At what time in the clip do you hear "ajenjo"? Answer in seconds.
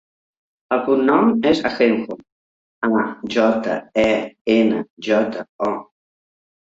1.69-2.15